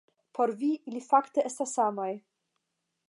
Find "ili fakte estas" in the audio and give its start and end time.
0.91-1.77